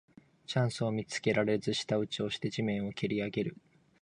[0.47, 3.55] チャンスを見つけられず舌打ちをして地面をけりあげる